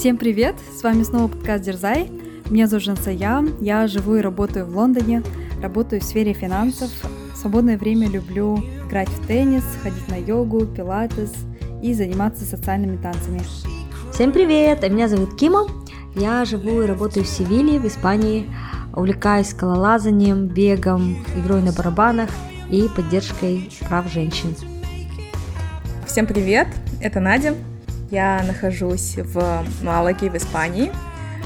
[0.00, 0.56] Всем привет!
[0.74, 2.10] С вами снова подкаст Дерзай.
[2.48, 5.22] Меня зовут Жансая, я живу и работаю в Лондоне,
[5.62, 6.88] работаю в сфере финансов.
[7.34, 11.34] В свободное время люблю играть в теннис, ходить на йогу, пилатес
[11.82, 13.42] и заниматься социальными танцами.
[14.10, 14.82] Всем привет!
[14.90, 15.66] Меня зовут Кима.
[16.14, 18.46] Я живу и работаю в Севиле, в Испании.
[18.96, 22.30] Увлекаюсь скалолазанием, бегом, игрой на барабанах
[22.70, 24.56] и поддержкой прав женщин.
[26.06, 26.68] Всем привет!
[27.02, 27.54] Это Надя.
[28.10, 30.90] Я нахожусь в Малаге, в Испании.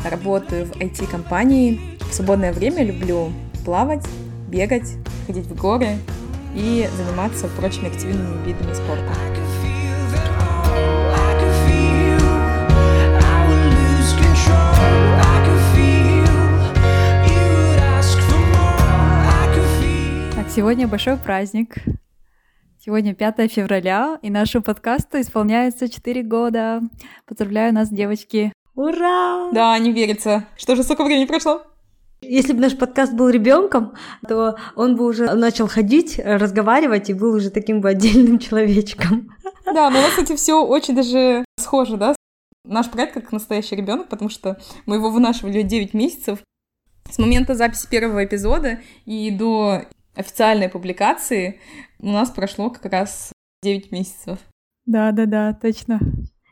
[0.03, 1.99] Работаю в IT-компании.
[2.01, 3.33] В свободное время люблю
[3.67, 4.07] плавать,
[4.49, 4.95] бегать,
[5.27, 5.99] ходить в горы
[6.55, 9.13] и заниматься прочими активными видами спорта.
[20.35, 21.77] Так, сегодня большой праздник.
[22.85, 26.83] Сегодня 5 февраля, и нашему подкасту исполняется 4 года.
[27.25, 28.53] Поздравляю нас, девочки.
[28.75, 29.51] Ура!
[29.53, 30.45] Да, не верится.
[30.59, 31.63] Что же столько времени прошло?
[32.21, 33.95] Если бы наш подкаст был ребенком,
[34.29, 39.35] то он бы уже начал ходить, разговаривать и был уже таким бы отдельным человечком.
[39.65, 42.15] Да, но у нас, кстати, все очень даже схоже, да?
[42.67, 46.41] Наш проект как настоящий ребенок, потому что мы его вынашивали 9 месяцев.
[47.11, 51.61] С момента записи первого эпизода и до официальной публикации
[52.01, 54.39] у нас прошло как раз 9 месяцев.
[54.87, 56.01] Да, да, да, точно.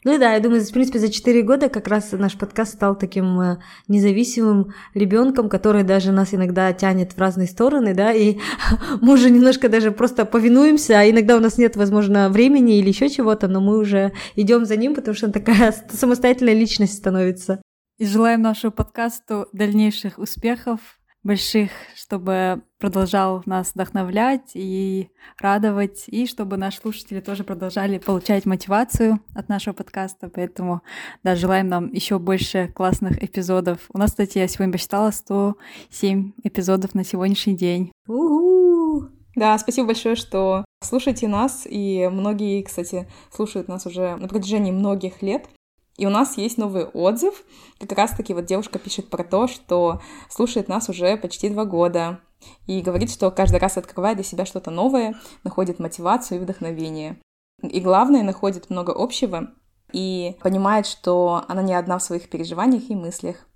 [0.05, 2.99] Ну и да, я думаю, в принципе, за 4 года как раз наш подкаст стал
[2.99, 8.39] таким э, независимым ребенком, который даже нас иногда тянет в разные стороны, да, и
[9.01, 13.09] мы уже немножко даже просто повинуемся, а иногда у нас нет, возможно, времени или еще
[13.09, 17.63] чего-то, но мы уже идем за ним, потому что он такая самостоятельная личность становится.
[17.99, 20.81] И желаем нашему подкасту дальнейших успехов,
[21.23, 29.21] больших, чтобы продолжал нас вдохновлять и радовать, и чтобы наши слушатели тоже продолжали получать мотивацию
[29.35, 30.29] от нашего подкаста.
[30.29, 30.83] Поэтому,
[31.23, 33.81] да, желаем нам еще больше классных эпизодов.
[33.93, 37.93] У нас, кстати, я сегодня посчитала 107 эпизодов на сегодняшний день.
[38.09, 39.09] У-ху!
[39.35, 45.23] Да, спасибо большое, что слушаете нас, и многие, кстати, слушают нас уже на протяжении многих
[45.23, 45.49] лет.
[45.97, 47.45] И у нас есть новый отзыв.
[47.79, 52.21] Как раз-таки вот девушка пишет про то, что слушает нас уже почти два года.
[52.67, 55.15] И говорит, что каждый раз открывает для себя что-то новое,
[55.45, 57.21] находит мотивацию и вдохновение.
[57.63, 59.53] И главное, находит много общего
[59.93, 63.47] и понимает, что она не одна в своих переживаниях и мыслях.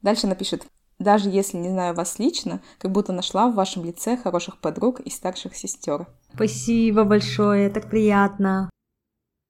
[0.00, 0.66] Дальше она пишет,
[0.98, 5.10] даже если не знаю вас лично, как будто нашла в вашем лице хороших подруг и
[5.10, 6.06] старших сестер.
[6.34, 8.70] Спасибо большое, так приятно.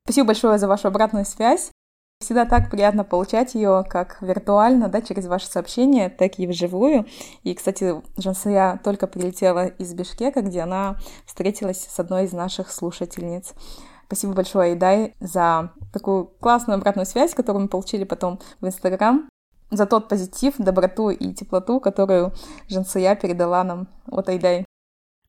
[0.04, 1.69] Спасибо большое за вашу обратную связь.
[2.20, 7.06] Всегда так приятно получать ее как виртуально, да, через ваши сообщения, так и вживую.
[7.44, 13.54] И, кстати, Жансая только прилетела из Бишкека, где она встретилась с одной из наших слушательниц.
[14.06, 19.26] Спасибо большое, Идай, за такую классную обратную связь, которую мы получили потом в Инстаграм,
[19.70, 22.34] за тот позитив, доброту и теплоту, которую
[22.68, 23.88] Жансая передала нам.
[24.06, 24.66] Вот Айдай.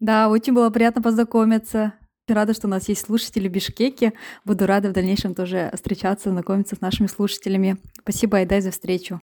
[0.01, 1.94] Да, очень было приятно познакомиться.
[2.27, 4.13] Рада, что у нас есть слушатели в Бишкеке.
[4.45, 7.77] Буду рада в дальнейшем тоже встречаться, знакомиться с нашими слушателями.
[8.01, 9.19] Спасибо, Айдай, за встречу.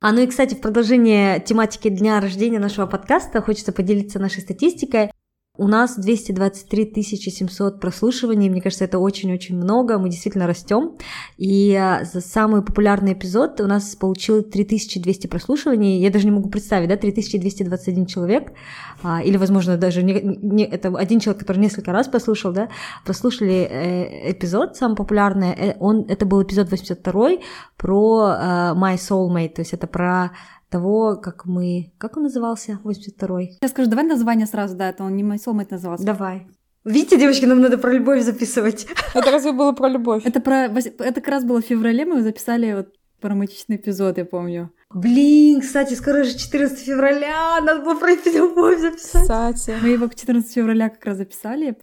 [0.00, 5.10] А ну и, кстати, в продолжение тематики дня рождения нашего подкаста хочется поделиться нашей статистикой.
[5.58, 10.92] У нас 223 700 прослушиваний, мне кажется, это очень-очень много, мы действительно растем.
[11.38, 16.50] И а, за самый популярный эпизод у нас получил 3200 прослушиваний, я даже не могу
[16.50, 18.52] представить, да, 3221 человек,
[19.02, 22.68] а, или, возможно, даже не, не, это один человек, который несколько раз послушал, да,
[23.04, 27.30] прослушали э, эпизод самый популярный, э, он, это был эпизод 82
[27.76, 30.32] про э, My Soulmate, то есть это про
[30.76, 31.92] того, как мы...
[31.98, 32.78] Как он назывался?
[32.84, 33.58] 82-й.
[33.62, 36.04] Я скажу, давай название сразу, да, это он не Soulmate назывался.
[36.04, 36.46] Давай.
[36.84, 38.86] Видите, девочки, нам надо про любовь записывать.
[39.14, 40.22] Это разве было про любовь?
[40.26, 40.66] Это, про...
[40.66, 42.88] это как раз было в феврале, мы записали вот
[43.22, 44.70] романтичный эпизод, я помню.
[44.94, 49.22] Блин, кстати, скоро же 14 февраля, надо было про любовь записать.
[49.22, 49.74] Кстати.
[49.82, 51.78] Мы его к 14 февраля как раз записали.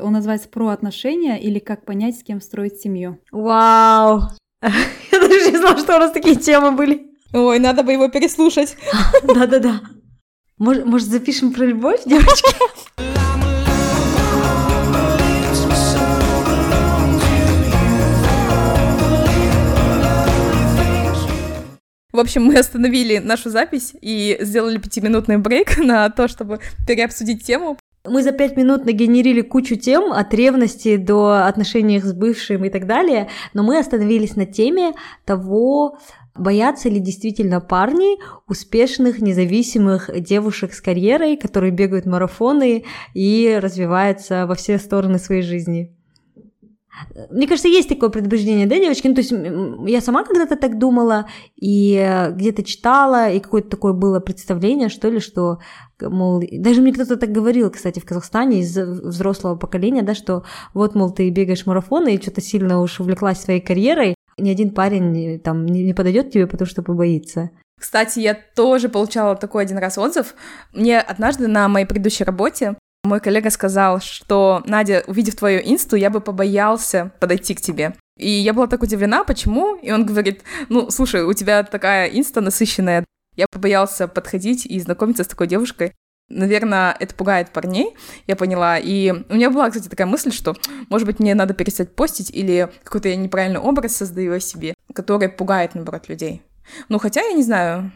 [0.00, 3.18] Он называется «Про отношения» или «Как понять, с кем строить семью».
[3.30, 4.22] Вау!
[4.62, 7.11] Я даже не знала, что у нас такие темы были.
[7.32, 8.76] Ой, надо бы его переслушать.
[9.22, 9.80] Да-да-да.
[10.58, 12.54] Может, может, запишем про любовь, девочки?
[22.12, 27.78] В общем, мы остановили нашу запись и сделали пятиминутный брейк на то, чтобы переобсудить тему.
[28.04, 32.86] Мы за пять минут нагенерили кучу тем от ревности до отношений с бывшим и так
[32.86, 34.92] далее, но мы остановились на теме
[35.24, 35.98] того,
[36.34, 38.18] Боятся ли действительно парни
[38.48, 45.94] успешных, независимых девушек с карьерой, которые бегают марафоны и развиваются во все стороны своей жизни?
[47.30, 49.08] Мне кажется, есть такое предубеждение, да, девочки?
[49.08, 49.32] Ну, то есть
[49.90, 51.26] я сама когда-то так думала,
[51.56, 55.58] и э, где-то читала, и какое-то такое было представление, что ли, что,
[56.00, 60.44] мол, даже мне кто-то так говорил, кстати, в Казахстане из взрослого поколения, да, что
[60.74, 65.40] вот, мол, ты бегаешь марафоны и что-то сильно уж увлеклась своей карьерой, ни один парень
[65.40, 67.50] там не подойдет к тебе, потому что побоится.
[67.80, 70.34] Кстати, я тоже получала такой один раз отзыв.
[70.72, 76.08] Мне однажды на моей предыдущей работе мой коллега сказал, что, Надя, увидев твою инсту, я
[76.08, 77.94] бы побоялся подойти к тебе.
[78.16, 79.74] И я была так удивлена, почему?
[79.76, 83.04] И он говорит, ну, слушай, у тебя такая инста насыщенная.
[83.34, 85.94] Я побоялся подходить и знакомиться с такой девушкой.
[86.34, 87.94] Наверное, это пугает парней,
[88.26, 88.78] я поняла.
[88.78, 90.56] И у меня была, кстати, такая мысль, что,
[90.88, 95.28] может быть, мне надо перестать постить или какой-то я неправильный образ создаю о себе, который
[95.28, 96.42] пугает, наоборот, людей.
[96.88, 97.92] Ну, хотя, я не знаю,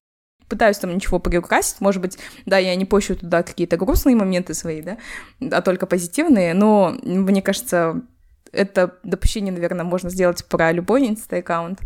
[0.49, 4.83] пытаюсь там ничего приукрасить, может быть, да, я не пощу туда какие-то грустные моменты свои,
[4.83, 4.99] да,
[5.41, 8.03] а только позитивные, но мне кажется,
[8.53, 11.81] это допущение, наверное, можно сделать про любой инста-аккаунт.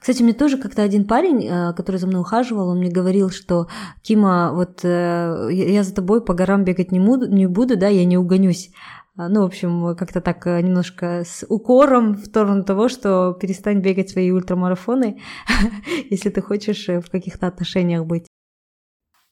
[0.00, 3.68] Кстати, мне тоже как-то один парень, э, который за мной ухаживал, он мне говорил, что
[4.02, 8.04] Кима, вот э, я за тобой по горам бегать не буду, не буду, да, я
[8.04, 8.70] не угонюсь.
[9.16, 13.80] А, ну, в общем, как-то так э, немножко с укором в сторону того, что перестань
[13.80, 15.20] бегать свои ультрамарафоны,
[16.10, 18.26] если ты хочешь в каких-то отношениях быть.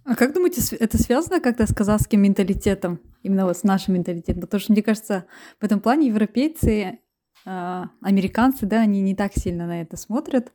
[0.04, 3.00] А как думаете, это связано как-то с казахским менталитетом?
[3.22, 4.42] Именно вот с нашим менталитетом?
[4.42, 5.26] Потому что, мне кажется,
[5.60, 6.98] в этом плане европейцы,
[7.44, 10.52] американцы, да, они не так сильно на это смотрят,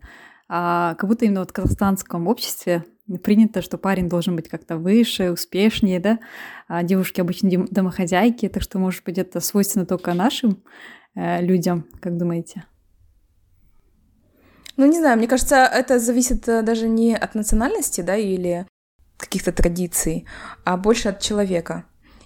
[0.49, 2.85] а как будто именно вот в казахстанском обществе
[3.23, 6.19] принято, что парень должен быть как-то выше, успешнее, да,
[6.67, 10.63] а девушки обычно домохозяйки, так что, может быть, это свойственно только нашим
[11.15, 12.65] э, людям, как думаете?
[14.75, 18.67] Ну, не знаю, мне кажется, это зависит э, даже не от национальности, да, или
[19.17, 20.27] каких-то традиций,
[20.63, 21.85] а больше от человека.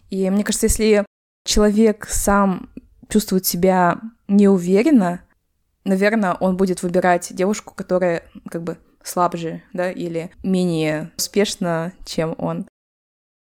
[0.09, 1.05] И мне кажется, если
[1.45, 2.69] человек сам
[3.11, 5.21] чувствует себя неуверенно,
[5.83, 12.67] наверное, он будет выбирать девушку, которая как бы слабже, да, или менее успешно, чем он.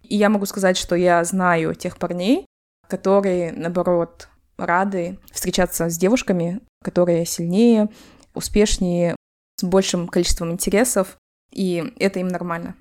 [0.03, 2.47] И я могу сказать, что я знаю тех парней,
[2.89, 7.89] которые, наоборот, рады встречаться с девушками, которые сильнее,
[8.35, 9.17] успешнее,
[9.59, 11.17] с большим количеством интересов,
[11.51, 12.77] и это им нормально.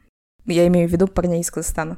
[0.45, 1.97] Я имею в виду парней из Казахстана.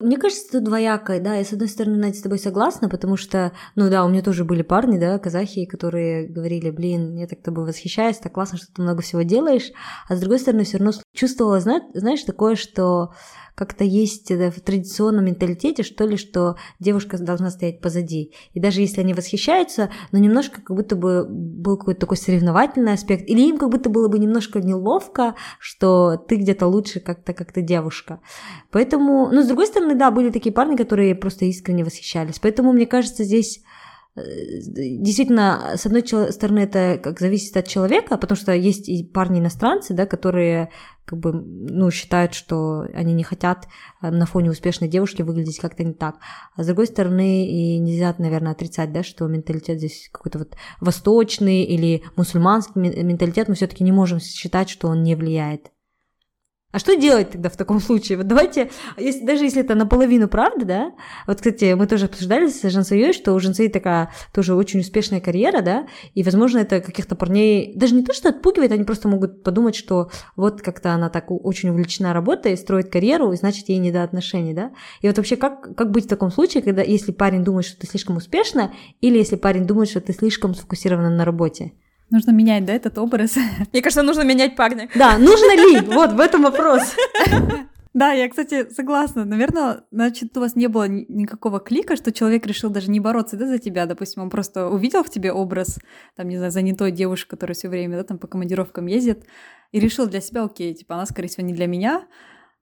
[0.00, 1.34] Мне кажется, это двоякое, да.
[1.34, 4.44] Я, с одной стороны, Надя, с тобой согласна, потому что, ну да, у меня тоже
[4.44, 8.80] были парни, да, казахи, которые говорили, блин, я так тобой восхищаюсь, так классно, что ты
[8.80, 9.72] много всего делаешь.
[10.08, 13.12] А с другой стороны, все равно чувствовала, знаешь, такое, что
[13.58, 18.32] как-то есть в традиционном менталитете, что ли, что девушка должна стоять позади.
[18.52, 23.28] И даже если они восхищаются, но немножко как будто бы был какой-то такой соревновательный аспект,
[23.28, 28.20] или им как будто было бы немножко неловко, что ты где-то лучше как-то как-то девушка.
[28.70, 32.38] Поэтому, ну, с другой стороны, да, были такие парни, которые просто искренне восхищались.
[32.38, 33.60] Поэтому, мне кажется, здесь э,
[34.24, 39.94] действительно, с одной стороны, это как зависит от человека, потому что есть и парни иностранцы,
[39.94, 40.70] да, которые
[41.04, 43.66] как бы, ну, считают, что они не хотят
[44.02, 46.16] э, на фоне успешной девушки выглядеть как-то не так.
[46.54, 51.62] А с другой стороны, и нельзя, наверное, отрицать, да, что менталитет здесь какой-то вот восточный
[51.62, 55.70] или мусульманский менталитет, мы все-таки не можем считать, что он не влияет.
[56.78, 58.18] А что делать тогда в таком случае?
[58.18, 60.92] Вот давайте, если, даже если это наполовину правда, да,
[61.26, 65.60] вот, кстати, мы тоже обсуждали с Жансуей, что у Жансуи такая тоже очень успешная карьера,
[65.60, 69.74] да, и, возможно, это каких-то парней, даже не то, что отпугивает, они просто могут подумать,
[69.74, 74.04] что вот как-то она так очень увлечена работой, строит карьеру, и значит, ей не до
[74.04, 74.70] отношений, да.
[75.00, 77.88] И вот вообще, как, как быть в таком случае, когда, если парень думает, что ты
[77.88, 81.72] слишком успешна, или если парень думает, что ты слишком сфокусирована на работе?
[82.10, 83.36] Нужно менять, да, этот образ?
[83.72, 84.88] Мне кажется, нужно менять парня.
[84.94, 85.80] Да, нужно ли?
[85.80, 86.94] Вот, в этом вопрос.
[87.94, 89.24] Да, я, кстати, согласна.
[89.24, 93.46] Наверное, значит, у вас не было никакого клика, что человек решил даже не бороться да,
[93.46, 93.86] за тебя.
[93.86, 95.80] Допустим, он просто увидел в тебе образ,
[96.14, 99.24] там, не знаю, занятой девушки, которая все время да, там, по командировкам ездит,
[99.72, 102.04] и решил для себя, окей, типа, она, скорее всего, не для меня,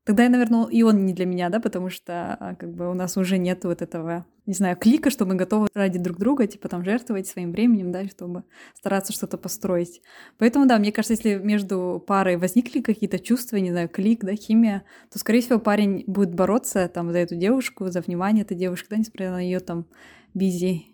[0.06, 2.94] Тогда, я, наверное, и он не для меня, да, потому что а, как бы у
[2.94, 6.68] нас уже нет вот этого, не знаю, клика, что мы готовы ради друг друга, типа
[6.68, 8.44] там жертвовать своим временем, да, чтобы
[8.76, 10.02] стараться что-то построить.
[10.38, 14.84] Поэтому, да, мне кажется, если между парой возникли какие-то чувства, не знаю, клик, да, химия,
[15.12, 18.98] то, скорее всего, парень будет бороться там за эту девушку, за внимание этой девушки, да,
[18.98, 19.86] несмотря на ее там
[20.34, 20.86] бизи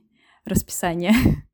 [0.47, 1.13] расписание.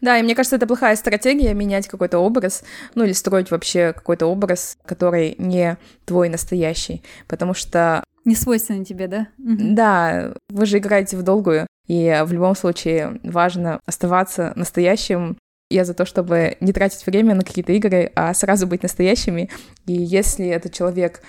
[0.00, 2.62] Да, и мне кажется, это плохая стратегия менять какой-то образ,
[2.94, 8.04] ну или строить вообще какой-то образ, который не твой настоящий, потому что...
[8.24, 9.28] Не свойственно тебе, да?
[9.38, 15.36] Да, вы же играете в долгую, и в любом случае важно оставаться настоящим.
[15.70, 19.50] Я за то, чтобы не тратить время на какие-то игры, а сразу быть настоящими.
[19.86, 21.22] И если этот человек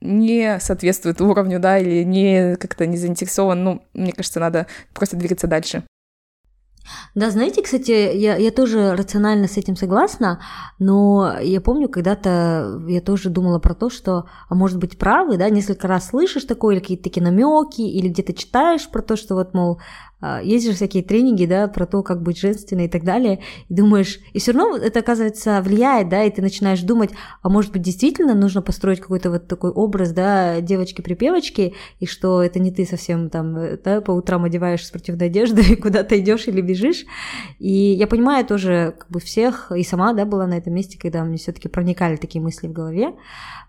[0.00, 5.46] не соответствует уровню, да, или не как-то не заинтересован, ну, мне кажется, надо просто двигаться
[5.46, 5.84] дальше.
[7.14, 10.40] Да, знаете, кстати, я, я тоже рационально с этим согласна,
[10.78, 15.48] но я помню, когда-то я тоже думала про то, что, а может быть, правы, да,
[15.50, 19.54] несколько раз слышишь такое, или какие-то такие намеки, или где-то читаешь про то, что вот,
[19.54, 19.80] мол,
[20.42, 24.18] есть же всякие тренинги, да, про то, как быть женственной и так далее, и думаешь,
[24.32, 27.10] и все равно это, оказывается, влияет, да, и ты начинаешь думать,
[27.42, 32.58] а может быть, действительно нужно построить какой-то вот такой образ, да, девочки-припевочки, и что это
[32.58, 36.62] не ты совсем там, э, да, по утрам одеваешь спортивную одежду и куда-то идешь или
[36.62, 37.04] бежишь,
[37.58, 41.24] и я понимаю тоже, как бы, всех, и сама, да, была на этом месте, когда
[41.24, 43.14] мне все таки проникали такие мысли в голове,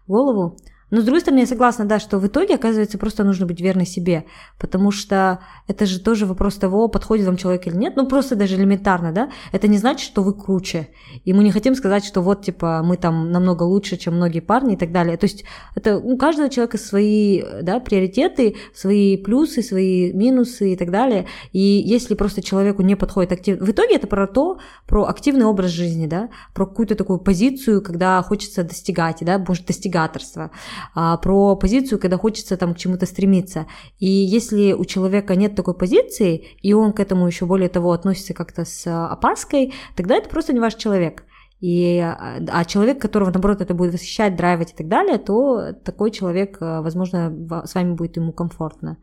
[0.06, 0.58] в голову,
[0.90, 3.86] но, с другой стороны, я согласна, да, что в итоге, оказывается, просто нужно быть верной
[3.86, 4.26] себе,
[4.58, 8.56] потому что это же тоже вопрос того, подходит вам человек или нет, ну, просто даже
[8.56, 10.90] элементарно, да, это не значит, что вы круче,
[11.26, 14.76] и мы не хотим сказать, что вот, типа, мы там намного лучше, чем многие парни
[14.76, 15.44] и так далее, то есть
[15.76, 21.60] это у каждого человека свои, да, приоритеты, свои плюсы, свои минусы и так далее, и
[21.60, 26.08] если просто человеку не подходит активно, в итоге это про то, про активный образ жизни,
[26.08, 30.52] да, про какую-то такую позицию, когда хочется достигать, да, может, достигаторство,
[30.94, 33.68] про позицию, когда хочется там к чему-то стремиться.
[34.00, 38.34] И если у человека нет такой позиции, и он к этому еще более того относится
[38.34, 41.24] как-то с опаской, тогда это просто не ваш человек.
[41.60, 46.12] И, а, а человек, которого, наоборот, это будет восхищать, драйвать и так далее, то такой
[46.12, 47.34] человек, а, возможно,
[47.66, 48.98] с вами будет ему комфортно.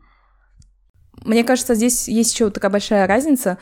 [1.23, 3.57] Мне кажется, здесь есть еще такая большая разница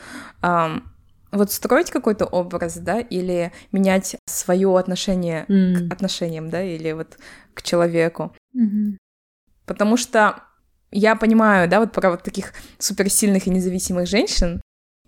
[1.34, 5.88] вот строить какой-то образ, да, или менять свое отношение mm.
[5.88, 7.18] к отношениям, да, или вот
[7.54, 8.34] к человеку.
[8.56, 8.96] Mm-hmm.
[9.66, 10.42] Потому что
[10.90, 14.60] я понимаю, да, вот про вот таких суперсильных и независимых женщин,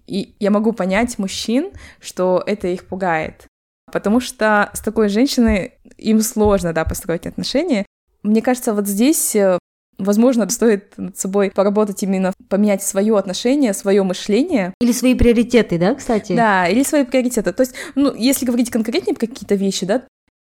[0.06, 3.46] и я могу понять мужчин, что это их пугает.
[3.92, 7.86] Потому что с такой женщиной им сложно, да, построить отношения.
[8.22, 9.58] Мне кажется, вот здесь э,
[9.98, 14.74] Возможно, стоит над собой поработать именно, поменять свое отношение, свое мышление.
[14.80, 16.34] Или свои приоритеты, да, кстати?
[16.34, 17.52] Да, или свои приоритеты.
[17.52, 20.02] То есть, ну, если говорить конкретнее про какие-то вещи, да,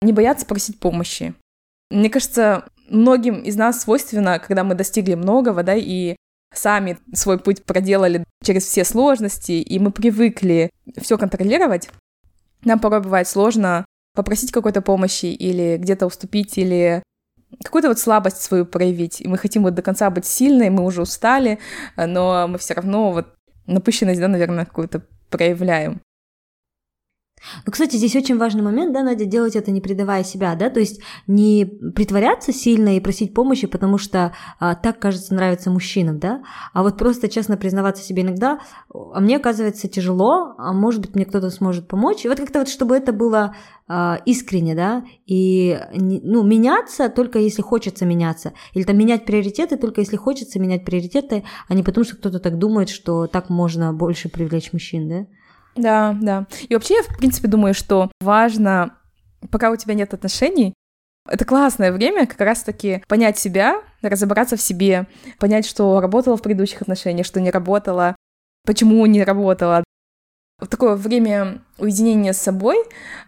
[0.03, 1.35] не бояться просить помощи.
[1.91, 6.17] Мне кажется, многим из нас свойственно, когда мы достигли многого, да, и
[6.53, 11.91] сами свой путь проделали через все сложности, и мы привыкли все контролировать,
[12.65, 13.85] нам порой бывает сложно
[14.15, 17.03] попросить какой-то помощи или где-то уступить, или
[17.63, 19.21] какую-то вот слабость свою проявить.
[19.21, 21.59] И мы хотим вот до конца быть сильной, мы уже устали,
[21.97, 23.27] но мы все равно вот
[23.67, 26.01] напыщенность, да, наверное, какую-то проявляем.
[27.65, 30.81] Ну, кстати, здесь очень важный момент, да, Надя, делать это не предавая себя, да, то
[30.81, 36.43] есть не притворяться сильно и просить помощи, потому что а, так, кажется, нравится мужчинам, да,
[36.73, 38.61] а вот просто честно признаваться себе иногда,
[38.93, 42.69] а мне оказывается тяжело, а может быть, мне кто-то сможет помочь, и вот как-то вот,
[42.69, 43.55] чтобы это было
[43.89, 50.01] а, искренне, да, и, ну, меняться только если хочется меняться, или там менять приоритеты только
[50.01, 54.29] если хочется менять приоритеты, а не потому, что кто-то так думает, что так можно больше
[54.29, 55.27] привлечь мужчин, да.
[55.77, 56.47] Да, да.
[56.69, 58.97] И вообще я, в принципе, думаю, что важно,
[59.51, 60.75] пока у тебя нет отношений,
[61.29, 65.07] это классное время как раз-таки понять себя, разобраться в себе,
[65.39, 68.17] понять, что работало в предыдущих отношениях, что не работало,
[68.65, 69.85] почему не работало.
[70.71, 72.77] Такое время уединения с собой,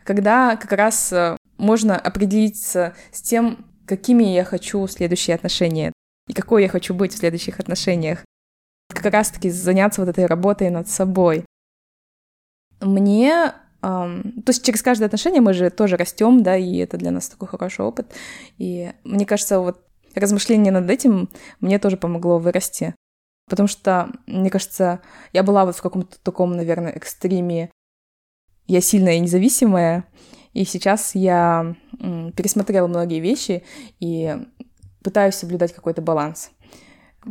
[0.05, 5.93] когда как раз э, можно определиться с тем, какими я хочу следующие отношения
[6.27, 8.25] и какой я хочу быть в следующих отношениях.
[8.89, 11.45] Как раз-таки заняться вот этой работой над собой.
[12.81, 17.13] Мне Um, то есть через каждое отношение мы же тоже растем, да, и это для
[17.13, 18.13] нас такой хороший опыт.
[18.59, 19.81] И мне кажется, вот
[20.17, 21.29] размышление над этим
[21.61, 22.95] мне тоже помогло вырасти.
[23.49, 25.01] Потому что, мне кажется,
[25.33, 27.71] я была вот в каком-то таком, наверное, экстриме.
[28.67, 30.05] Я сильная и независимая,
[30.53, 31.75] и сейчас я
[32.37, 33.63] пересмотрела многие вещи
[34.01, 34.37] и
[35.03, 36.51] пытаюсь соблюдать какой-то баланс.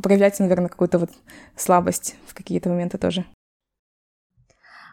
[0.02, 1.12] Проявлять, наверное, какую-то вот
[1.56, 3.26] слабость в какие-то моменты тоже.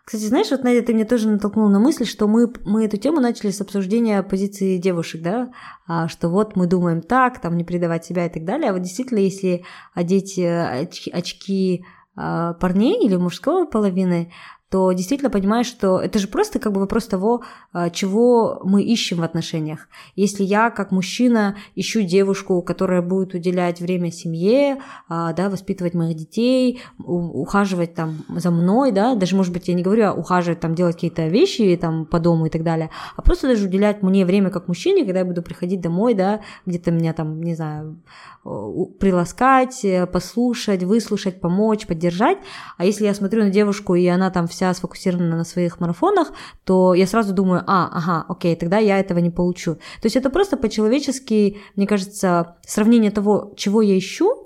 [0.04, 3.20] Кстати, знаешь, вот, Надя, ты мне тоже натолкнула на мысль, что мы, мы эту тему
[3.20, 5.50] начали с обсуждения позиции девушек, да,
[5.86, 8.82] а, что вот мы думаем так, там, не предавать себя и так далее, а вот
[8.82, 11.84] действительно, если одеть э, очки, очки
[12.16, 14.30] а, парней или мужской половины,
[14.74, 19.18] то действительно понимаешь, что это же просто как бы вопрос того, а, чего мы ищем
[19.18, 19.86] в отношениях.
[20.16, 26.16] Если я как мужчина ищу девушку, которая будет уделять время семье, а, да, воспитывать моих
[26.16, 30.96] детей, ухаживать там за мной, да, даже, может быть, я не говорю ухаживать, там, делать
[30.96, 34.66] какие-то вещи там по дому и так далее, а просто даже уделять мне время как
[34.66, 38.02] мужчине, когда я буду приходить домой, да, где-то меня там, не знаю,
[38.44, 42.38] приласкать, э, послушать, выслушать, помочь, поддержать.
[42.76, 46.32] А если я смотрю на девушку, и она там вся сфокусирована на своих марафонах,
[46.64, 49.74] то я сразу думаю, а, ага, окей, тогда я этого не получу.
[49.74, 54.40] То есть это просто по-человечески, мне кажется, сравнение того, чего я ищу,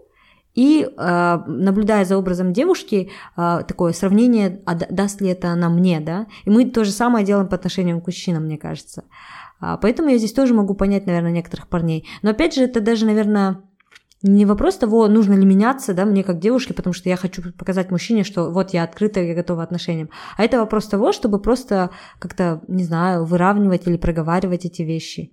[0.55, 6.01] и э, наблюдая за образом девушки, э, такое сравнение, а даст ли это она мне,
[6.01, 6.27] да?
[6.45, 9.05] И мы то же самое делаем по отношению к мужчинам, мне кажется.
[9.61, 12.09] А, поэтому я здесь тоже могу понять, наверное, некоторых парней.
[12.23, 13.63] Но опять же, это даже, наверное,
[14.23, 17.91] не вопрос того, нужно ли меняться, да, мне как девушке, потому что я хочу показать
[17.91, 20.11] мужчине, что вот я открыта, я готова отношениям.
[20.37, 25.33] А это вопрос того, чтобы просто как-то, не знаю, выравнивать или проговаривать эти вещи.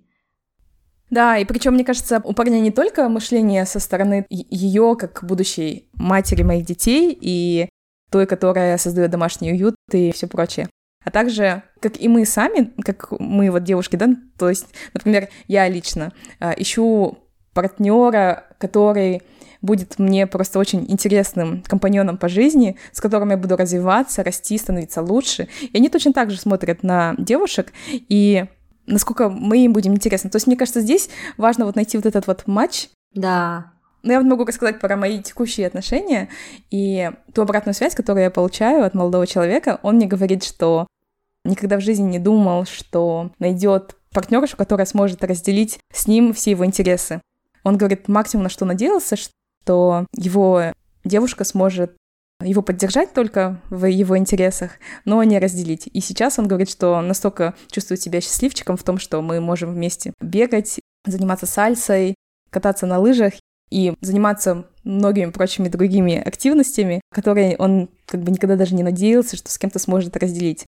[1.10, 5.88] Да, и причем, мне кажется, у парня не только мышление со стороны ее как будущей
[5.94, 7.68] матери моих детей и
[8.10, 10.68] той, которая создает домашний уют и все прочее.
[11.04, 15.68] А также, как и мы сами, как мы вот девушки, да, то есть, например, я
[15.68, 17.18] лично э, ищу
[17.56, 19.22] партнера, который
[19.62, 25.00] будет мне просто очень интересным компаньоном по жизни, с которым я буду развиваться, расти, становиться
[25.00, 25.48] лучше.
[25.62, 28.44] И они точно так же смотрят на девушек, и
[28.86, 30.28] насколько мы им будем интересны.
[30.28, 31.08] То есть, мне кажется, здесь
[31.38, 32.90] важно вот найти вот этот вот матч.
[33.14, 33.72] Да.
[34.02, 36.28] Но я вот могу рассказать про мои текущие отношения
[36.70, 39.80] и ту обратную связь, которую я получаю от молодого человека.
[39.82, 40.86] Он мне говорит, что
[41.44, 46.64] никогда в жизни не думал, что найдет партнершу, которая сможет разделить с ним все его
[46.64, 47.20] интересы.
[47.66, 51.96] Он говорит, максимум на что надеялся, что его девушка сможет
[52.40, 55.88] его поддержать только в его интересах, но не разделить.
[55.92, 60.12] И сейчас он говорит, что настолько чувствует себя счастливчиком в том, что мы можем вместе
[60.20, 62.14] бегать, заниматься сальсой,
[62.50, 63.32] кататься на лыжах
[63.68, 69.50] и заниматься многими прочими другими активностями, которые он как бы никогда даже не надеялся, что
[69.50, 70.66] с кем-то сможет разделить.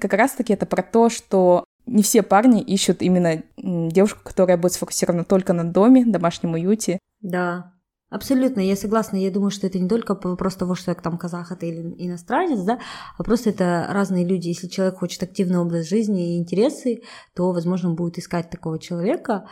[0.00, 5.24] Как раз-таки это про то, что не все парни ищут именно девушку, которая будет сфокусирована
[5.24, 6.98] только на доме, домашнем уюте.
[7.20, 7.72] Да,
[8.10, 9.16] Абсолютно, я согласна.
[9.16, 12.60] Я думаю, что это не только вопрос того, что я там казах это или иностранец,
[12.60, 12.78] да,
[13.18, 14.48] а просто это разные люди.
[14.48, 17.02] Если человек хочет активный образ жизни и интересы,
[17.34, 19.46] то, возможно, будет искать такого человека.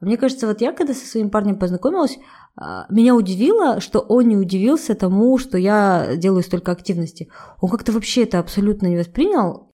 [0.00, 2.18] Мне кажется, вот я когда со своим парнем познакомилась,
[2.56, 7.30] а, меня удивило, что он не удивился тому, что я делаю столько активности.
[7.60, 9.70] Он как-то вообще это абсолютно не воспринял.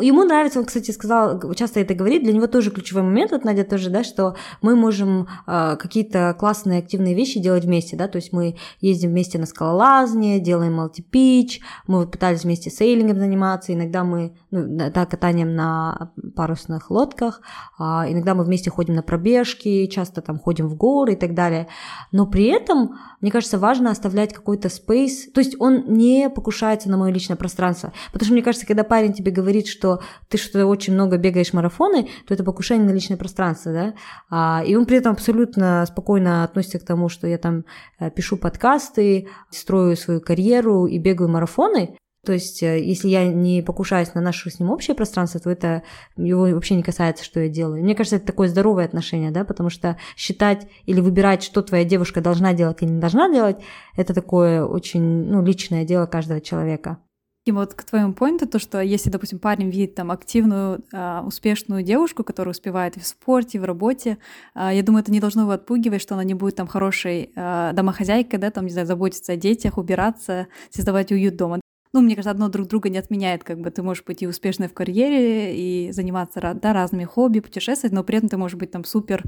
[0.00, 3.62] Ему нравится, он, кстати, сказал, часто это говорит, для него тоже ключевой момент, вот Надя
[3.62, 8.32] тоже, да, что мы можем э, какие-то классные активные вещи делать вместе, да, то есть
[8.32, 14.64] мы ездим вместе на скалолазание, делаем мультипич, мы пытались вместе сейлингом заниматься, иногда мы, ну,
[14.66, 17.42] да, катанием на парусных лодках,
[17.78, 21.68] э, иногда мы вместе ходим на пробежки, часто там ходим в горы и так далее,
[22.12, 26.96] но при этом, мне кажется, важно оставлять какой-то спейс, то есть он не покушается на
[26.96, 30.66] мое личное пространство, потому что мне кажется, когда парень тебе говорит, что что ты что-то
[30.66, 33.94] очень много бегаешь марафоны, то это покушение на личное пространство, да,
[34.30, 37.64] а, и он при этом абсолютно спокойно относится к тому, что я там
[37.98, 43.60] э, пишу подкасты, строю свою карьеру и бегаю марафоны, то есть, э, если я не
[43.62, 45.82] покушаюсь на наше с ним общее пространство, то это
[46.16, 47.82] его вообще не касается, что я делаю.
[47.82, 52.20] Мне кажется, это такое здоровое отношение, да, потому что считать или выбирать, что твоя девушка
[52.20, 53.56] должна делать или не должна делать,
[53.96, 56.98] это такое очень ну, личное дело каждого человека.
[57.44, 61.82] И вот к твоему поинту, то, что если, допустим, парень видит там активную, а, успешную
[61.82, 64.18] девушку, которая успевает в спорте, в работе,
[64.54, 67.72] а, я думаю, это не должно его отпугивать, что она не будет там хорошей а,
[67.72, 71.60] домохозяйкой, да, там, не знаю, заботиться о детях, убираться, создавать уют дома.
[71.92, 74.68] Ну, мне кажется, одно друг друга не отменяет, как бы ты можешь быть и успешной
[74.68, 78.84] в карьере, и заниматься да, разными хобби, путешествовать, но при этом ты можешь быть там
[78.84, 79.24] супер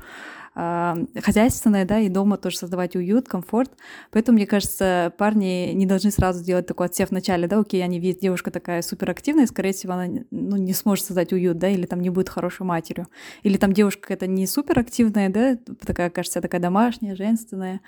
[0.54, 3.70] э, хозяйственная, да, и дома тоже создавать уют, комфорт.
[4.10, 8.00] Поэтому, мне кажется, парни не должны сразу делать такой отсев в начале, да, окей, они
[8.00, 11.86] видят, девушка такая супер активная, скорее всего, она ну, не сможет создать уют, да, или
[11.86, 13.08] там не будет хорошей матерью.
[13.42, 17.80] Или там девушка это не супер активная, да, такая, кажется, такая домашняя, женственная,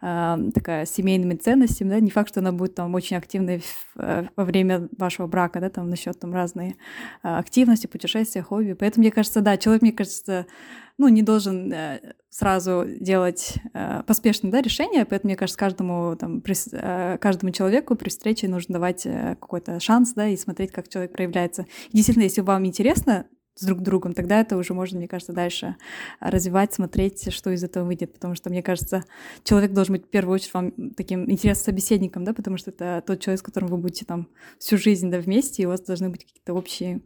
[0.00, 3.62] э, такая семейными ценностями, да, не факт, что она будет там очень активной
[3.96, 6.76] э, во время вашего брака, да, там насчет там разные
[7.22, 8.72] а, активности, путешествия, хобби.
[8.74, 10.46] Поэтому, мне кажется, да, человек, мне кажется,
[10.98, 16.40] ну, не должен э, сразу делать э, поспешное да, решение, поэтому, мне кажется, каждому, там,
[16.40, 21.12] при, э, каждому человеку при встрече нужно давать какой-то шанс, да, и смотреть, как человек
[21.12, 21.66] проявляется.
[21.90, 25.76] И действительно, если вам интересно с друг другом, тогда это уже можно, мне кажется, дальше
[26.20, 29.04] развивать, смотреть, что из этого выйдет, потому что, мне кажется,
[29.44, 33.20] человек должен быть в первую очередь вам таким интересным собеседником, да, потому что это тот
[33.20, 34.28] человек, с которым вы будете там
[34.58, 37.02] всю жизнь, да, вместе, и у вас должны быть какие-то общие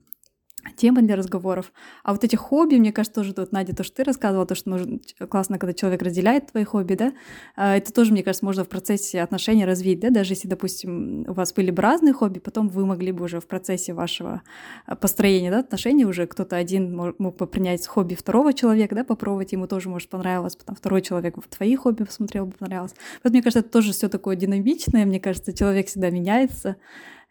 [0.76, 1.72] темы для разговоров.
[2.02, 4.70] А вот эти хобби, мне кажется, тоже тут, Надя, то, что ты рассказывала, то, что
[4.70, 4.98] нужно,
[5.28, 7.12] классно, когда человек разделяет твои хобби, да,
[7.54, 11.32] а, это тоже, мне кажется, можно в процессе отношений развить, да, даже если, допустим, у
[11.32, 14.42] вас были бы разные хобби, потом вы могли бы уже в процессе вашего
[14.86, 19.52] а, построения, да, отношений уже кто-то один мог бы принять хобби второго человека, да, попробовать,
[19.52, 22.94] ему тоже, может, понравилось, потом второй человек в твои хобби посмотрел бы, понравилось.
[23.22, 26.76] Вот мне кажется, это тоже все такое динамичное, мне кажется, человек всегда меняется,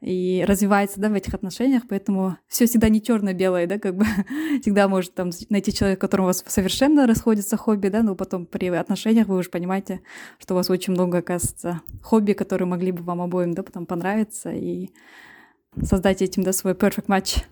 [0.01, 4.05] и развивается, да, в этих отношениях, поэтому все всегда не черно-белое, да, как бы
[4.61, 8.67] всегда может там найти человека, которому у вас совершенно расходится хобби, да, но потом при
[8.67, 10.01] отношениях вы уже понимаете,
[10.39, 14.51] что у вас очень много, оказывается, хобби, которые могли бы вам обоим, да, потом понравиться
[14.51, 14.89] и
[15.81, 17.43] создать этим, да, свой perfect match.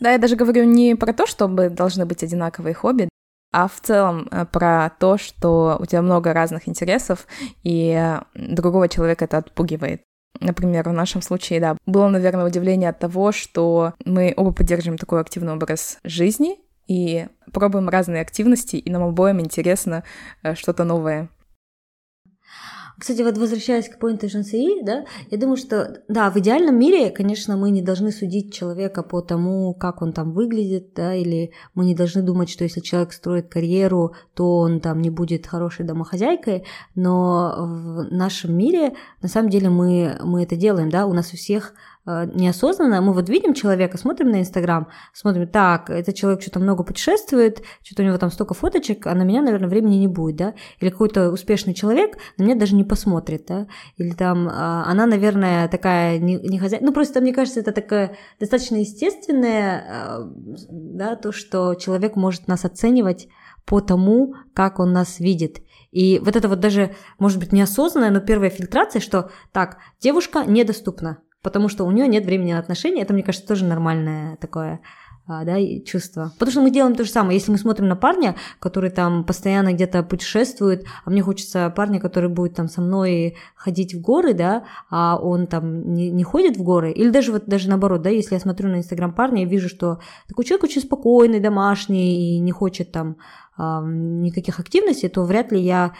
[0.00, 3.08] Да, я даже говорю не про то, чтобы должны быть одинаковые хобби,
[3.52, 7.26] а в целом э, про то, что у тебя много разных интересов,
[7.62, 10.02] и другого человека это отпугивает.
[10.40, 15.20] Например, в нашем случае, да, было, наверное, удивление от того, что мы оба поддерживаем такой
[15.20, 16.56] активный образ жизни
[16.88, 20.02] и пробуем разные активности, и нам обоим интересно
[20.42, 21.28] э, что-то новое.
[23.00, 27.56] Кстати, вот возвращаясь к поинту Жансеи, да, я думаю, что, да, в идеальном мире, конечно,
[27.56, 31.94] мы не должны судить человека по тому, как он там выглядит, да, или мы не
[31.94, 37.54] должны думать, что если человек строит карьеру, то он там не будет хорошей домохозяйкой, но
[37.58, 41.72] в нашем мире, на самом деле, мы, мы это делаем, да, у нас у всех
[42.06, 47.62] неосознанно, мы вот видим человека, смотрим на Инстаграм, смотрим, так, этот человек что-то много путешествует,
[47.82, 50.90] что-то у него там столько фоточек, а на меня, наверное, времени не будет, да, или
[50.90, 56.18] какой-то успешный человек на меня даже не посмотрит, да, или там а, она, наверное, такая
[56.18, 60.30] не, не хозяйка, ну просто мне кажется, это такое достаточно естественное, э,
[60.70, 63.28] да, то, что человек может нас оценивать
[63.66, 65.58] по тому, как он нас видит.
[65.90, 71.18] И вот это вот даже, может быть, неосознанная, но первая фильтрация, что так, девушка недоступна,
[71.42, 73.02] потому что у нее нет времени на отношения.
[73.02, 74.80] Это, мне кажется, тоже нормальное такое
[75.26, 76.32] а, да, чувство.
[76.38, 77.38] Потому что мы делаем то же самое.
[77.38, 82.28] Если мы смотрим на парня, который там постоянно где-то путешествует, а мне хочется парня, который
[82.28, 86.62] будет там со мной ходить в горы, да, а он там не, не ходит в
[86.64, 89.68] горы, или даже вот даже наоборот, да, если я смотрю на инстаграм парня, я вижу,
[89.68, 93.16] что такой человек очень спокойный, домашний и не хочет там
[93.60, 95.92] никаких активностей, то вряд ли я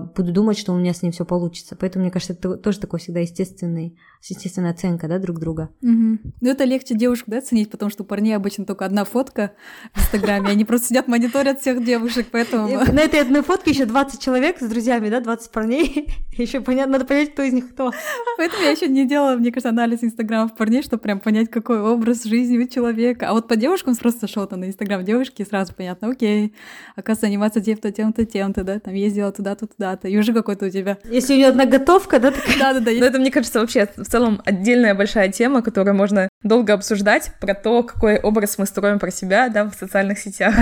[0.00, 1.76] буду думать, что у меня с ним все получится.
[1.76, 5.70] Поэтому, мне кажется, это тоже такой всегда естественный, естественная оценка да, друг друга.
[5.82, 6.18] Угу.
[6.40, 9.52] Ну, это легче девушек да, ценить, потому что у парней обычно только одна фотка
[9.94, 10.48] в Инстаграме.
[10.50, 12.68] Они просто сидят, мониторят всех девушек, поэтому...
[12.92, 16.08] На этой одной фотке еще 20 человек с друзьями, да, 20 парней.
[16.36, 17.92] Еще понятно, надо понять, кто из них кто.
[18.38, 22.24] Поэтому я еще не делала, мне кажется, анализ Инстаграмов парней, чтобы прям понять, какой образ
[22.24, 23.28] жизни у человека.
[23.28, 26.54] А вот по девушкам просто шел там на Инстаграм девушки, сразу понятно, окей,
[26.96, 30.98] оказывается, заниматься тем-то, тем-то, тем-то, да, там ездила туда-то, туда-то, и уже какой-то у тебя.
[31.04, 32.90] Если у нее одна готовка, да, Да-да-да.
[32.92, 37.54] Но это, мне кажется, вообще в целом отдельная большая тема, которую можно долго обсуждать, про
[37.54, 40.54] то, какой образ мы строим про себя, да, в социальных сетях.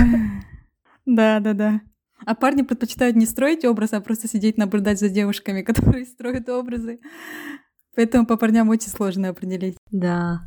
[1.05, 1.81] Да-да-да.
[2.25, 6.99] А парни предпочитают не строить образ, а просто сидеть наблюдать за девушками, которые строят образы.
[7.95, 9.77] Поэтому по парням очень сложно определить.
[9.91, 10.41] Да.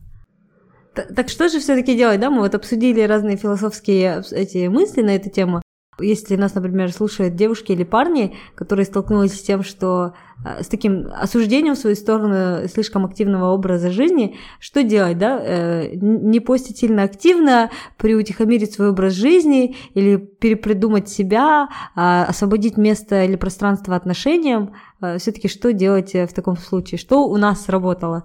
[0.95, 2.31] Так что же все-таки делать, да?
[2.31, 5.61] Мы вот обсудили разные философские эти мысли на эту тему.
[6.01, 11.09] Если нас, например, слушают девушки или парни, которые столкнулись с тем, что э, с таким
[11.15, 15.39] осуждением в свою сторону слишком активного образа жизни, что делать, да?
[15.41, 23.25] Э, не постить сильно активно, приутихомирить свой образ жизни или перепридумать себя, а, освободить место
[23.25, 24.75] или пространство отношениям.
[25.01, 26.99] Э, Все-таки что делать в таком случае?
[26.99, 28.25] Что у нас сработало?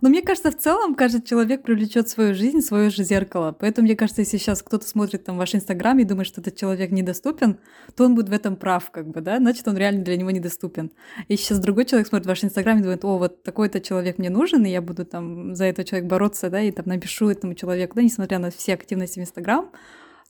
[0.00, 3.56] Но мне кажется, в целом каждый человек привлечет свою жизнь, свое же зеркало.
[3.58, 6.90] Поэтому мне кажется, если сейчас кто-то смотрит там ваш Инстаграм и думает, что этот человек
[6.90, 7.58] недоступен,
[7.96, 10.90] то он будет в этом прав, как бы, да, значит, он реально для него недоступен.
[11.28, 14.64] И сейчас другой человек смотрит ваш Инстаграм и думает, о, вот такой-то человек мне нужен,
[14.64, 18.02] и я буду там за этого человека бороться, да, и там напишу этому человеку, да,
[18.02, 19.70] несмотря на все активности в Инстаграм,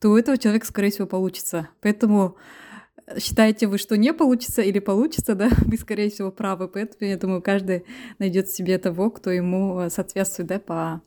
[0.00, 1.68] то у этого человека, скорее всего, получится.
[1.80, 2.36] Поэтому
[3.18, 6.68] считаете вы, что не получится или получится, да, вы, скорее всего, правы.
[6.68, 7.84] Поэтому, я думаю, каждый
[8.18, 11.02] найдет себе того, кто ему э, соответствует, да, по,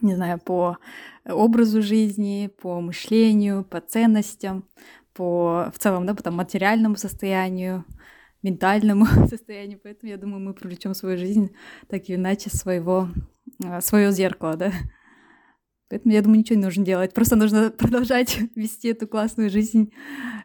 [0.00, 0.78] не знаю, по
[1.24, 4.68] образу жизни, по мышлению, по ценностям,
[5.14, 7.84] по, в целом, да, по там, материальному состоянию,
[8.42, 9.78] ментальному состоянию.
[9.82, 11.54] Поэтому, я думаю, мы привлечем свою жизнь
[11.88, 13.08] так или иначе своего,
[13.62, 14.72] э, свое зеркало, да.
[15.88, 17.12] Поэтому, я думаю, ничего не нужно делать.
[17.12, 19.92] Просто нужно продолжать вести эту классную жизнь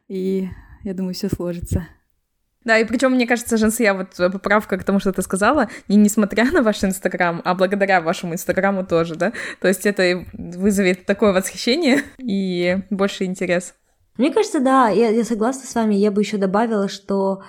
[0.10, 0.50] и
[0.84, 1.88] я думаю, все сложится.
[2.68, 5.96] Да, и причем, мне кажется, Женсия, вот э, поправка к тому, что ты сказала, не
[5.96, 9.32] несмотря на ваш Инстаграм, а благодаря вашему Инстаграму тоже, да?
[9.62, 13.74] То есть это вызовет такое восхищение и больше интерес.
[14.18, 15.96] Мне кажется, да, я, я согласна с вами.
[15.96, 17.42] Я бы еще добавила, что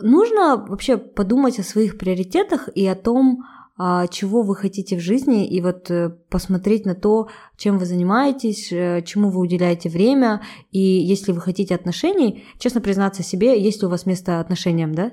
[0.00, 3.44] нужно вообще подумать о своих приоритетах и о том,
[4.10, 9.02] чего вы хотите в жизни, и вот э, посмотреть на то, чем вы занимаетесь, э,
[9.04, 10.40] чему вы уделяете время,
[10.72, 15.12] и если вы хотите отношений, честно признаться себе, есть ли у вас место отношениям, да,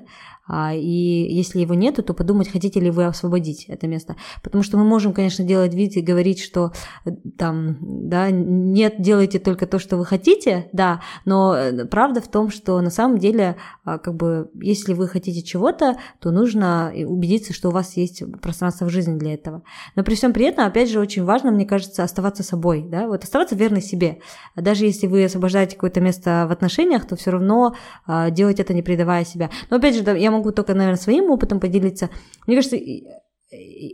[0.50, 4.16] и если его нету, то подумать, хотите ли вы освободить это место.
[4.42, 6.72] Потому что мы можем, конечно, делать вид и говорить, что
[7.04, 12.28] э, там, да, нет, делайте только то, что вы хотите, да, но э, правда в
[12.28, 17.54] том, что на самом деле, а, как бы, если вы хотите чего-то, то нужно убедиться,
[17.54, 19.62] что у вас есть пространство в жизни для этого.
[19.96, 23.24] Но при всем при этом, опять же, очень важно, мне кажется, оставаться собой, да, вот
[23.24, 24.18] оставаться верной себе.
[24.56, 27.74] Даже если вы освобождаете какое-то место в отношениях, то все равно
[28.06, 29.50] а, делать это не предавая себя.
[29.70, 32.10] Но опять же, я могу только, наверное, своим опытом поделиться.
[32.46, 32.76] Мне кажется,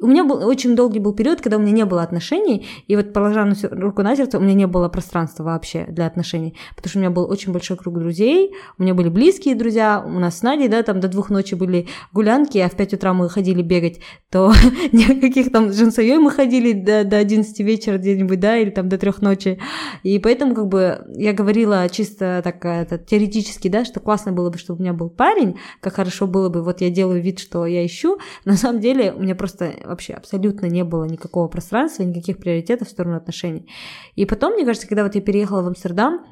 [0.00, 3.12] у меня был очень долгий был период, когда у меня не было отношений, и вот
[3.12, 7.00] положа руку на сердце, у меня не было пространства вообще для отношений, потому что у
[7.00, 10.68] меня был очень большой круг друзей, у меня были близкие друзья, у нас с Надей,
[10.68, 14.52] да, там до двух ночи были гулянки, а в пять утра мы ходили бегать, то
[14.92, 19.22] никаких там с мы ходили до, до 11 вечера где-нибудь, да, или там до трех
[19.22, 19.58] ночи,
[20.02, 24.58] и поэтому как бы я говорила чисто так это, теоретически, да, что классно было бы,
[24.58, 27.84] чтобы у меня был парень, как хорошо было бы, вот я делаю вид, что я
[27.84, 32.38] ищу, на самом деле у меня просто просто вообще абсолютно не было никакого пространства, никаких
[32.38, 33.68] приоритетов в сторону отношений.
[34.14, 36.24] И потом, мне кажется, когда вот я переехала в Амстердам,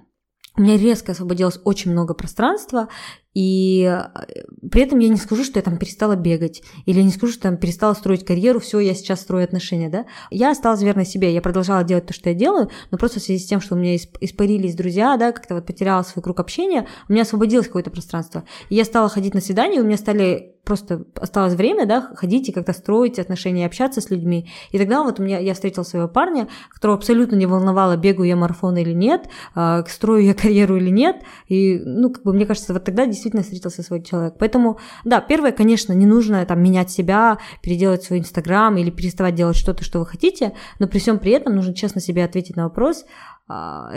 [0.56, 2.88] у меня резко освободилось очень много пространства,
[3.38, 7.32] и э, при этом я не скажу, что я там перестала бегать, или не скажу,
[7.34, 10.06] что там перестала строить карьеру, все, я сейчас строю отношения, да.
[10.32, 13.38] Я осталась верной себе, я продолжала делать то, что я делаю, но просто в связи
[13.38, 17.12] с тем, что у меня испарились друзья, да, как-то вот потеряла свой круг общения, у
[17.12, 18.42] меня освободилось какое-то пространство.
[18.70, 22.52] И я стала ходить на свидания, у меня стали просто осталось время, да, ходить и
[22.52, 24.50] как-то строить отношения, общаться с людьми.
[24.70, 28.36] И тогда вот у меня, я встретила своего парня, которого абсолютно не волновало, бегаю я
[28.36, 31.22] марафон или нет, э, строю я карьеру или нет.
[31.46, 34.34] И, ну, как бы, мне кажется, вот тогда действительно встретился свой человек.
[34.38, 39.56] Поэтому, да, первое, конечно, не нужно там менять себя, переделать свой Инстаграм или переставать делать
[39.56, 43.04] что-то, что вы хотите, но при всем при этом нужно честно себе ответить на вопрос,
[43.50, 43.90] а,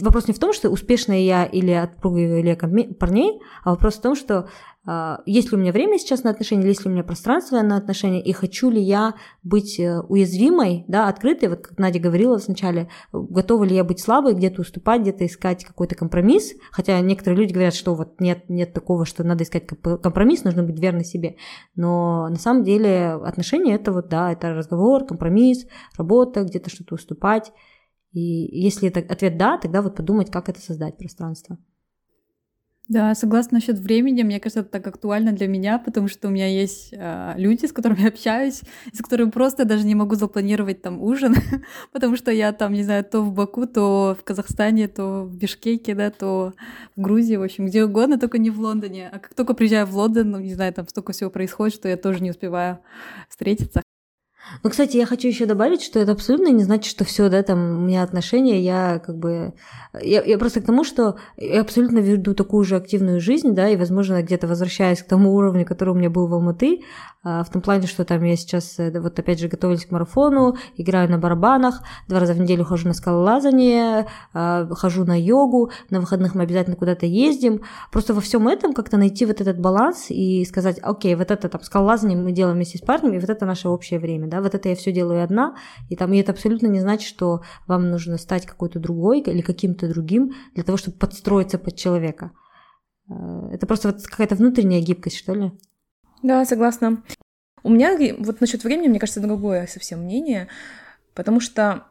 [0.00, 2.54] Вопрос не в том, что успешная я или отпругиваю или
[2.92, 4.48] парней, а вопрос в том, что
[5.24, 8.22] есть ли у меня время сейчас на отношения, есть ли у меня пространство на отношения,
[8.22, 13.64] и хочу ли я быть э, уязвимой, да, открытой, вот как Надя говорила вначале, готова
[13.64, 17.94] ли я быть слабой, где-то уступать, где-то искать какой-то компромисс, хотя некоторые люди говорят, что
[17.94, 21.36] вот нет, нет такого, что надо искать компромисс, нужно быть верной себе,
[21.74, 25.66] но на самом деле отношения это вот, да, это разговор, компромисс,
[25.96, 27.52] работа, где-то что-то уступать,
[28.12, 31.56] и если это ответ да, тогда вот подумать, как это создать пространство.
[32.88, 34.22] Да, согласна насчет времени.
[34.22, 37.72] Мне кажется, это так актуально для меня, потому что у меня есть э, люди, с
[37.72, 38.60] которыми я общаюсь,
[38.92, 41.34] с которыми просто даже не могу запланировать там ужин,
[41.92, 45.94] потому что я там, не знаю, то в Баку, то в Казахстане, то в Бишкеке,
[45.94, 46.52] да, то
[46.94, 49.08] в Грузии, в общем, где угодно, только не в Лондоне.
[49.10, 51.96] А как только приезжаю в Лондон, ну, не знаю, там столько всего происходит, что я
[51.96, 52.80] тоже не успеваю
[53.30, 53.83] встретиться.
[54.62, 57.58] Ну, кстати, я хочу еще добавить, что это абсолютно не значит, что все, да, там
[57.58, 59.54] у меня отношения, я как бы...
[60.00, 63.76] Я, я просто к тому, что я абсолютно веду такую же активную жизнь, да, и,
[63.76, 66.80] возможно, где-то возвращаясь к тому уровню, который у меня был в Алматы,
[67.24, 70.56] а, в том плане, что там я сейчас, э, вот опять же, готовлюсь к марафону,
[70.76, 76.00] играю на барабанах, два раза в неделю хожу на скалолазание, а, хожу на йогу, на
[76.00, 77.62] выходных мы обязательно куда-то ездим.
[77.90, 81.62] Просто во всем этом как-то найти вот этот баланс и сказать, окей, вот это там
[81.62, 84.68] скалолазание мы делаем вместе с парнем, и вот это наше общее время, да, вот это
[84.68, 85.56] я все делаю одна,
[85.88, 89.88] и там и это абсолютно не значит, что вам нужно стать какой-то другой или каким-то
[89.88, 92.32] другим для того, чтобы подстроиться под человека.
[93.08, 95.52] Э, это просто вот какая-то внутренняя гибкость, что ли?
[96.22, 97.02] Да, согласна.
[97.62, 100.48] У меня вот насчет времени, мне кажется, другое совсем мнение,
[101.14, 101.84] потому что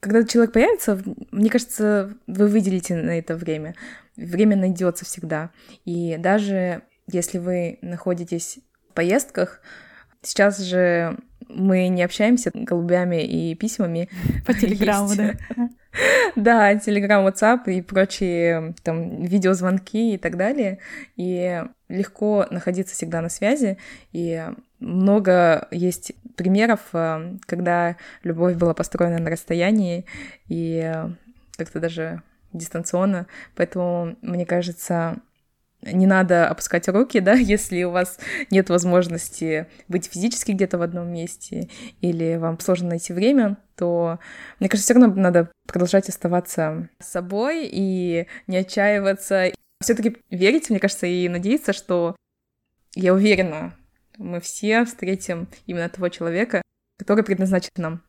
[0.00, 1.00] когда человек появится,
[1.30, 3.74] мне кажется, вы выделите на это время.
[4.16, 5.50] Время найдется всегда.
[5.84, 9.60] И даже если вы находитесь в поездках,
[10.22, 11.18] сейчас же
[11.54, 14.08] мы не общаемся голубями и письмами.
[14.46, 15.34] По телеграмму, да.
[16.36, 20.78] Да, телеграм, WhatsApp и прочие там видеозвонки и так далее.
[21.16, 23.76] И легко находиться всегда на связи.
[24.12, 24.42] И
[24.80, 30.06] много есть примеров, э, когда любовь была построена на расстоянии
[30.48, 30.92] и
[31.58, 32.22] как-то даже
[32.54, 33.26] дистанционно.
[33.54, 35.18] Поэтому, мне кажется,
[35.82, 38.18] не надо опускать руки, да, если у вас
[38.50, 41.68] нет возможности быть физически где-то в одном месте
[42.00, 44.18] или вам сложно найти время, то,
[44.60, 49.52] мне кажется, все равно надо продолжать оставаться собой и не отчаиваться.
[49.80, 52.14] Все-таки верить, мне кажется, и надеяться, что
[52.94, 53.74] я уверена,
[54.18, 56.62] мы все встретим именно того человека,
[56.98, 58.02] который предназначен нам.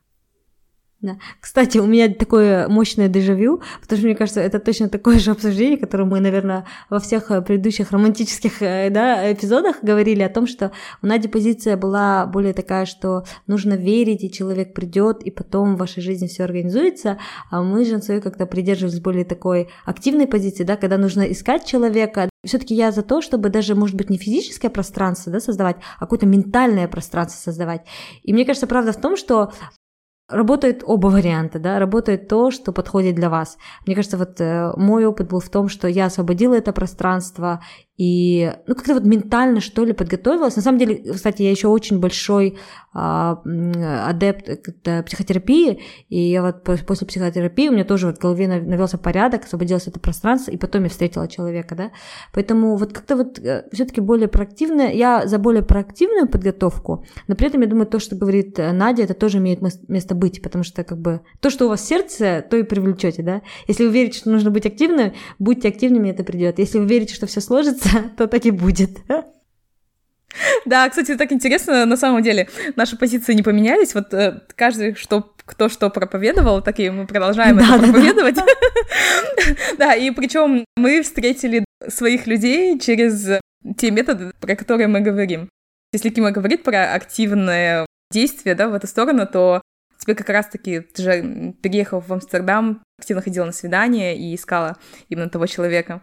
[1.04, 1.18] Да.
[1.38, 5.76] Кстати, у меня такое мощное дежавю, потому что мне кажется, это точно такое же обсуждение,
[5.76, 10.72] которое мы, наверное, во всех э, предыдущих романтических э, да, эпизодах говорили о том, что
[11.02, 15.78] у Нади позиция была более такая, что нужно верить, и человек придет, и потом в
[15.78, 17.18] вашей жизни все организуется,
[17.50, 22.30] а мы же свою как-то придерживались более такой активной позиции, да, когда нужно искать человека.
[22.46, 26.24] Все-таки я за то, чтобы даже, может быть, не физическое пространство да, создавать, а какое-то
[26.24, 27.82] ментальное пространство создавать.
[28.22, 29.52] И мне кажется, правда в том, что
[30.28, 33.58] Работает оба варианта, да, работает то, что подходит для вас.
[33.84, 37.62] Мне кажется, вот э, мой опыт был в том, что я освободила это пространство
[37.96, 40.56] и, ну, как-то вот ментально, что ли, подготовилась.
[40.56, 42.58] На самом деле, кстати, я еще очень большой
[42.92, 43.40] а,
[44.08, 44.48] адепт
[45.06, 49.86] психотерапии, и я вот после психотерапии у меня тоже вот в голове навелся порядок, освободилось
[49.86, 51.90] это пространство, и потом я встретила человека, да.
[52.32, 57.46] Поэтому вот как-то вот э, все-таки более проактивно, я за более проактивную подготовку, но при
[57.48, 60.84] этом я думаю, то, что говорит э, Надя, это тоже имеет место быть, потому что
[60.84, 63.42] как бы то, что у вас сердце, то и привлечете, да.
[63.66, 66.58] Если вы верите, что нужно быть активным, будьте активными, это придет.
[66.58, 67.83] Если вы верите, что все сложится,
[68.16, 68.90] то так и будет.
[70.64, 73.94] Да, кстати, так интересно, на самом деле, наши позиции не поменялись.
[73.94, 78.34] Вот э, каждый, что, кто что проповедовал, так и мы продолжаем да, это да, проповедовать.
[78.34, 78.44] Да,
[79.78, 83.38] да и причем мы встретили своих людей через
[83.76, 85.48] те методы, про которые мы говорим.
[85.92, 89.62] Если Кима говорит про активное действие, да, в эту сторону, то
[89.98, 94.76] тебе как раз-таки, ты же переехал в Амстердам, активно ходила на свидание и искала
[95.08, 96.02] именно того человека,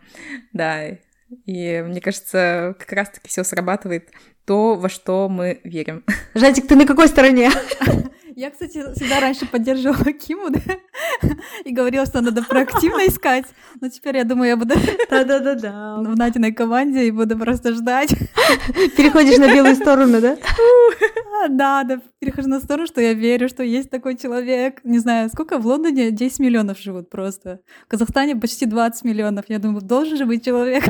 [0.54, 0.98] да,
[1.46, 4.10] и мне кажется, как раз-таки все срабатывает
[4.46, 6.04] то, во что мы верим.
[6.34, 7.52] Жантик, ты на какой стороне?
[8.36, 10.60] Я, кстати, всегда раньше поддерживала Киму, да,
[11.66, 13.46] и говорила, что надо проактивно искать.
[13.80, 14.76] Но теперь я думаю, я буду
[15.10, 15.98] Да-да-да-да.
[15.98, 18.12] в Натиной команде и буду просто ждать.
[18.98, 20.38] Переходишь на белую сторону, да?
[21.50, 24.80] Да, да, перехожу на сторону, что я верю, что есть такой человек.
[24.84, 27.62] Не знаю, сколько в Лондоне 10 миллионов живут просто.
[27.86, 29.46] В Казахстане почти 20 миллионов.
[29.48, 30.84] Я думаю, должен же быть человек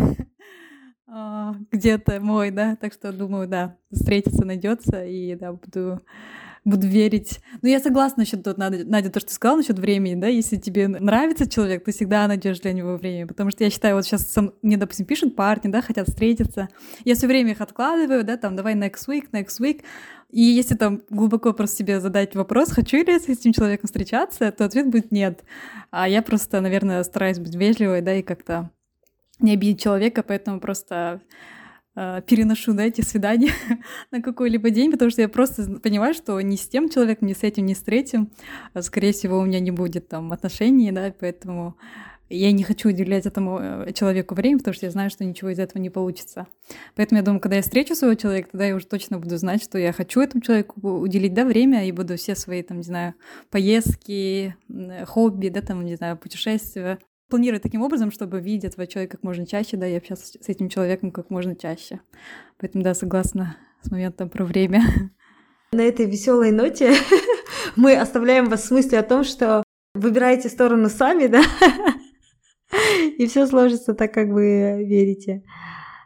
[1.07, 6.01] а, где-то мой, да, так что думаю, да, встретиться найдется, и да, буду
[6.63, 7.39] буду верить.
[7.61, 10.87] Ну, я согласна насчет тут, Надя, то, что ты сказала насчет времени, да, если тебе
[10.87, 14.53] нравится человек, ты всегда найдешь для него время, потому что я считаю, вот сейчас сам,
[14.61, 16.69] мне, допустим, пишут парни, да, хотят встретиться,
[17.03, 19.81] я все время их откладываю, да, там, давай next week, next week,
[20.29, 24.51] и если там глубоко просто себе задать вопрос, хочу ли я с этим человеком встречаться,
[24.51, 25.43] то ответ будет нет.
[25.89, 28.69] А я просто, наверное, стараюсь быть вежливой, да, и как-то
[29.39, 31.21] не обидеть человека, поэтому просто
[31.95, 33.51] переношу да, эти свидания
[34.11, 37.43] на какой-либо день, потому что я просто понимаю, что ни с тем человеком, ни с
[37.43, 38.31] этим, ни с третьим,
[38.73, 41.77] а, скорее всего, у меня не будет там отношений, да, поэтому
[42.29, 45.59] я не хочу уделять этому э, человеку время, потому что я знаю, что ничего из
[45.59, 46.47] этого не получится.
[46.95, 49.77] Поэтому я думаю, когда я встречу своего человека, тогда я уже точно буду знать, что
[49.77, 53.15] я хочу этому человеку уделить да, время и буду все свои, там, не знаю,
[53.49, 54.55] поездки,
[55.07, 56.99] хобби, да, там, не знаю, путешествия
[57.31, 60.69] планировать таким образом, чтобы видеть этого человека как можно чаще, да, и общаться с этим
[60.69, 62.01] человеком как можно чаще.
[62.59, 64.83] Поэтому, да, согласна с моментом про время.
[65.71, 66.93] На этой веселой ноте
[67.75, 69.63] мы оставляем вас с мыслью о том, что
[69.95, 71.41] выбираете сторону сами, да,
[73.17, 75.43] и все сложится так, как вы верите.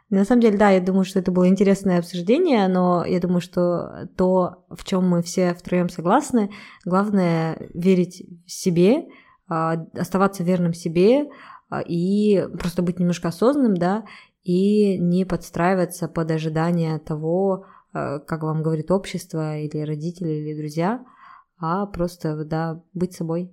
[0.08, 4.08] На самом деле, да, я думаю, что это было интересное обсуждение, но я думаю, что
[4.16, 6.50] то, в чем мы все втроем согласны,
[6.84, 9.06] главное верить в себе,
[9.48, 11.28] оставаться верным себе
[11.68, 14.04] а, и просто быть немножко осознанным, да,
[14.42, 21.04] и не подстраиваться под ожидания того, а, как вам говорит общество или родители или друзья,
[21.58, 23.52] а просто, да, быть собой.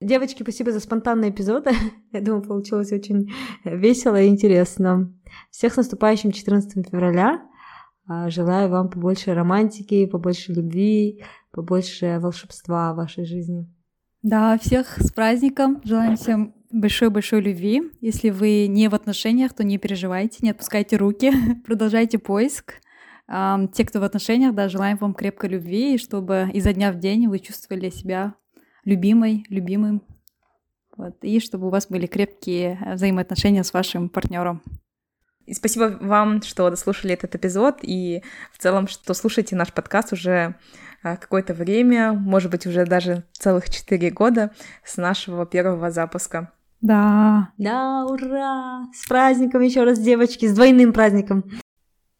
[0.00, 1.66] Девочки, спасибо за спонтанный эпизод.
[2.12, 3.32] Я думаю, получилось очень
[3.64, 5.12] весело и интересно.
[5.50, 7.46] Всех с наступающим 14 февраля.
[8.28, 13.68] Желаю вам побольше романтики, побольше любви, побольше волшебства в вашей жизни.
[14.22, 15.80] Да, всех с праздником.
[15.82, 17.90] Желаем всем большой-большой любви.
[18.02, 21.32] Если вы не в отношениях, то не переживайте, не отпускайте руки,
[21.64, 22.74] продолжайте поиск.
[23.26, 27.28] Те, кто в отношениях, да, желаем вам крепкой любви, и чтобы изо дня в день
[27.28, 28.34] вы чувствовали себя
[28.84, 30.02] любимой, любимым.
[30.98, 34.62] Вот, и чтобы у вас были крепкие взаимоотношения с вашим партнером.
[35.46, 40.56] И спасибо вам, что дослушали этот эпизод, и в целом, что слушаете наш подкаст уже
[41.02, 44.50] какое-то время, может быть, уже даже целых четыре года
[44.84, 46.52] с нашего первого запуска.
[46.80, 47.50] Да.
[47.58, 48.86] Да, ура!
[48.94, 51.44] С праздником еще раз, девочки, с двойным праздником.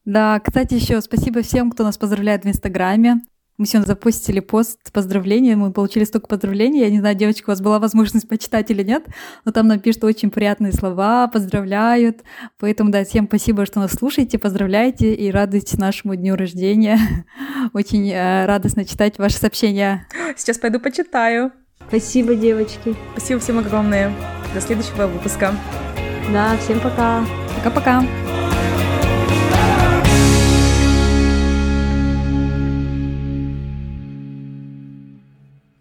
[0.05, 3.21] Да, кстати, еще спасибо всем, кто нас поздравляет в Инстаграме.
[3.61, 6.81] Мы сегодня запустили пост поздравления, мы получили столько поздравлений.
[6.81, 9.05] Я не знаю, девочка, у вас была возможность почитать или нет,
[9.44, 12.20] но там нам пишут очень приятные слова, поздравляют.
[12.59, 16.99] Поэтому, да, всем спасибо, что нас слушаете, поздравляйте и радуйтесь нашему дню рождения.
[17.75, 20.07] Очень э, радостно читать ваши сообщения.
[20.38, 21.53] Сейчас пойду почитаю.
[21.87, 22.96] Спасибо, девочки.
[23.12, 24.11] Спасибо всем огромное.
[24.55, 25.55] До следующего выпуска.
[26.33, 27.27] Да, всем пока.
[27.59, 28.39] Пока-пока.